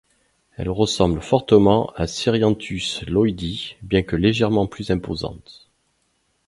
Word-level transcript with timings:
Elle 0.57 0.69
ressemble 0.71 1.21
fortement 1.21 1.93
à 1.95 2.07
Cerianthus 2.07 2.81
lloydii, 3.05 3.75
bien 3.83 4.01
que 4.01 4.15
légèrement 4.15 4.65
plus 4.65 4.89
imposante. 4.89 5.69